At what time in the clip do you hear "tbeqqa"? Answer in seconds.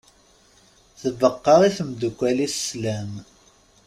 1.01-1.55